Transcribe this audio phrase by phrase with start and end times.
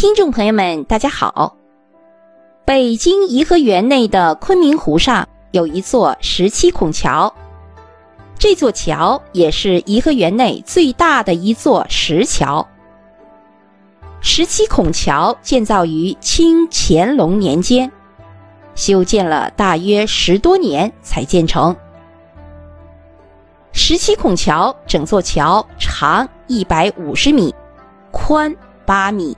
[0.00, 1.56] 听众朋友们，大家好。
[2.64, 7.34] 北京颐和园内的昆明湖上有一座十七孔桥，
[8.38, 12.64] 这座桥也是颐和园内最大的一座石桥。
[14.20, 17.90] 十七孔桥建造于清乾隆年间，
[18.76, 21.74] 修建了大约十多年才建成。
[23.72, 27.52] 十七孔桥整座桥长一百五十米，
[28.12, 28.54] 宽
[28.86, 29.36] 八米。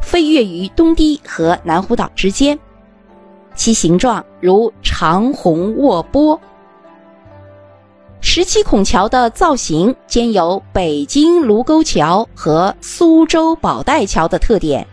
[0.00, 2.58] 飞跃于东堤和南湖岛之间，
[3.54, 6.40] 其形状如长虹卧波。
[8.20, 14.86] 十七孔桥的造型兼有北京卢沟桥和苏州宝带桥的特点。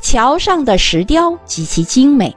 [0.00, 2.34] 桥上的石雕极其精美，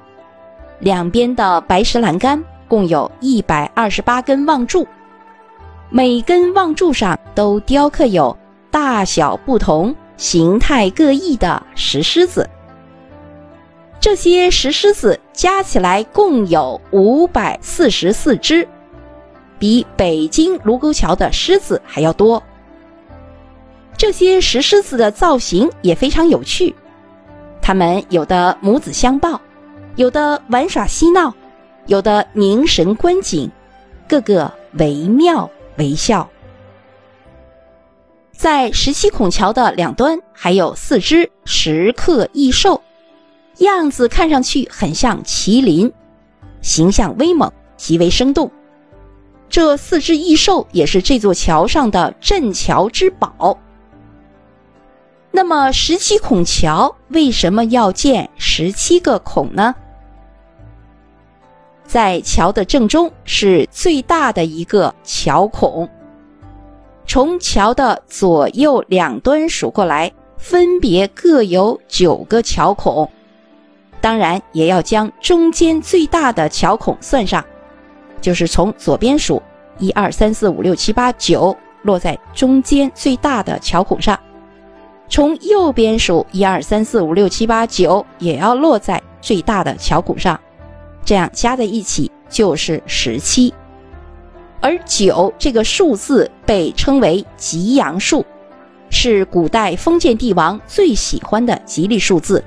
[0.79, 4.88] 两边的白石栏杆共有一百二十八根望柱，
[5.90, 8.35] 每根望柱上都雕刻有
[8.71, 9.95] 大小不同。
[10.18, 12.50] 形态各异的石狮子，
[14.00, 18.68] 这些石狮子加起来共有五百四十四只，
[19.60, 22.41] 比北京卢沟桥的狮子还要多。
[23.98, 26.76] 这些石狮子的造型也非常有趣，
[27.62, 29.40] 它们有的母子相抱，
[29.96, 31.34] 有的玩耍嬉闹，
[31.88, 33.50] 有的凝神观景，
[34.07, 36.29] 个个惟妙惟肖。
[38.46, 42.79] 在十七孔桥的两端还有四只石刻异兽，
[43.57, 45.91] 样子看上去很像麒麟，
[46.62, 48.51] 形象威猛，极为生动。
[49.49, 53.57] 这四只异兽也是这座桥上的镇桥之宝。
[55.32, 59.73] 那么，十七孔桥为什么要建十七个孔呢？
[61.84, 65.90] 在桥的正中是最大的一个桥孔。
[67.07, 73.09] 从桥的左右两端数过来，分别各有九个桥孔，
[74.01, 77.44] 当然也要将中间最大的桥孔算上，
[78.19, 79.41] 就是从左边数，
[79.77, 84.15] 一二三四五六七八九，落在中间最大的桥孔上；
[85.07, 90.39] 从右边数，一二三四五六七八九，也要落在最大的桥孔上，
[91.05, 93.53] 这样加在一起就是十七。
[94.65, 98.25] 而九这个数字被称为吉阳数，
[98.89, 102.43] 是古代封建帝王最喜欢的吉利数字。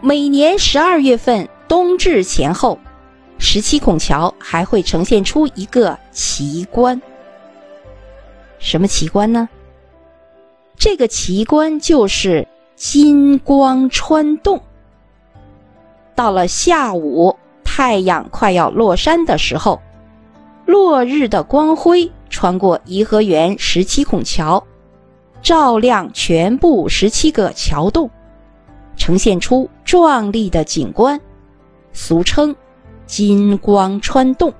[0.00, 2.78] 每年十二月份冬至前后，
[3.36, 6.98] 十七孔桥还会呈现出一个奇观。
[8.58, 9.46] 什么奇观呢？
[10.78, 14.58] 这个奇观就是金光穿洞。
[16.14, 19.78] 到了下午，太阳快要落山的时候。
[20.66, 24.66] 落日的光辉穿过颐和园十七孔桥，
[25.42, 28.10] 照亮全部十七个桥洞，
[28.96, 31.20] 呈现出壮丽的景观，
[31.92, 32.54] 俗称
[33.06, 34.52] “金光穿洞”。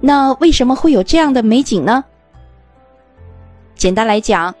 [0.00, 2.04] 那为什么会有这样的美景呢？
[3.74, 4.54] 简单来讲，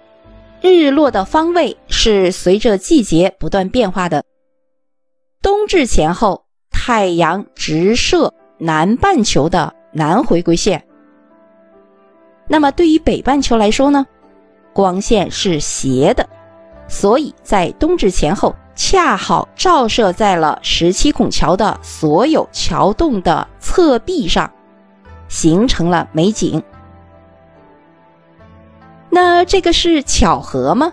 [0.60, 4.24] 日落的方位是随着季节不断变化的。
[5.40, 8.34] 冬至前后，太阳直射。
[8.62, 10.84] 南半球的南回归线，
[12.46, 14.06] 那么对于北半球来说呢，
[14.74, 16.28] 光线是斜的，
[16.86, 24.52] 所以在冬至前后恰好照射在了十七孔桥的所有桥洞的侧壁上，
[25.26, 26.62] 形成了美景。
[29.08, 30.92] 那这个是巧合吗？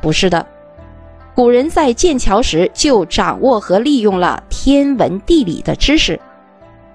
[0.00, 0.44] 不是的，
[1.32, 6.20] 古人在建桥时就掌握和利用了天文地理的知识。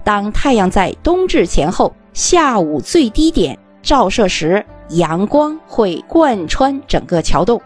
[0.08, 7.60] 当太阳在冬至前后下午最低点照射时，阳光会贯穿整个桥洞，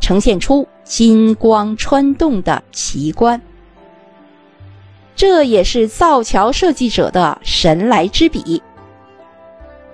[0.00, 3.38] 呈现出金光穿洞的奇观。
[5.14, 8.62] 这也是造桥设计者的神来之笔。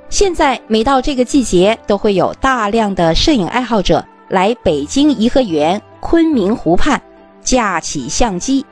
[0.08, 7.03] 现在每到这个季节，都会有大量的摄影爱好者来北京颐和园昆明湖畔，
[7.42, 8.65] 架起相机。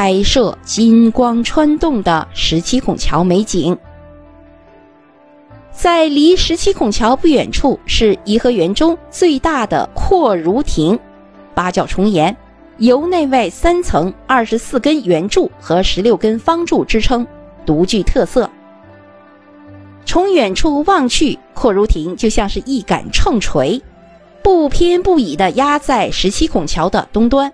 [0.00, 3.76] 拍摄金光穿洞的十七孔桥美景，
[5.72, 10.96] 在离十七孔桥不远处是颐和园中最大的阔如亭，
[11.52, 12.36] 八角重檐，
[12.76, 17.26] 由内外三层、二十四根圆柱和十六根方柱支撑，
[17.66, 18.48] 独具特色。
[20.06, 23.82] 从远处望去，阔如亭就像是一杆秤锤，
[24.44, 27.52] 不偏不倚地压在十七孔桥的东端。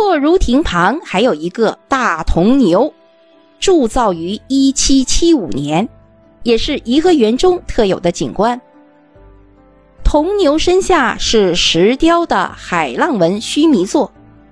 [0.00, 2.94] 阔如亭旁还有一个大铜牛，
[3.58, 5.86] 铸造于一七七五年，
[6.42, 8.58] 也是颐和园中特有的景观。
[10.02, 14.10] 铜牛身下是石雕的海浪纹须弥座，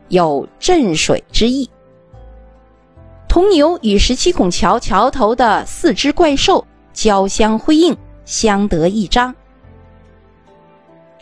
[0.08, 1.70] 有镇水之意。
[3.26, 6.62] 铜牛与十七孔桥桥头的四只怪兽
[6.92, 7.96] 交相辉映，
[8.26, 9.34] 相得益彰。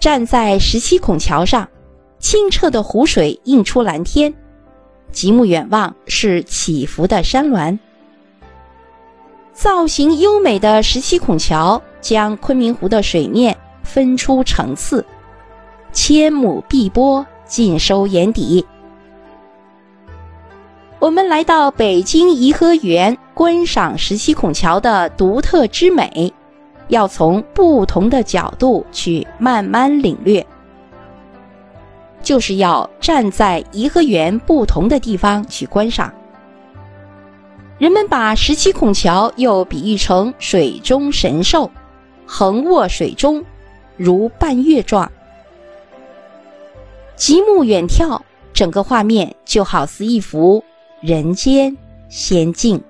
[0.01, 1.69] 站在十七孔桥上，
[2.29, 4.35] 清澈的湖水映出蓝天，
[5.13, 7.79] 极目远望是起伏的山峦。
[9.53, 15.07] 造型优美的十七孔桥将昆明湖的水面分出层次，
[15.93, 18.67] 千亩碧波尽收眼底。
[20.99, 26.33] 我们来到北京颐和园观赏十七孔桥的独特之美，
[26.89, 30.45] 要从不同的角度去慢慢领略，
[32.27, 36.13] 就是要站在颐和园不同的地方去观赏。
[37.79, 41.71] 人们把十七孔桥又比喻成水中神兽，
[42.27, 43.45] 横卧水中，
[43.97, 45.09] 如半月状，
[47.15, 48.21] 极目远眺，
[48.53, 50.65] 整个画面就好似一幅。
[51.01, 51.77] 人间
[52.09, 52.83] 仙境。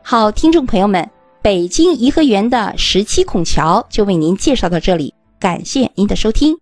[0.00, 1.10] 好，听众朋友们，
[1.42, 6.61] 北京颐和园的十七孔桥就为您介绍到这里，感谢您的收听。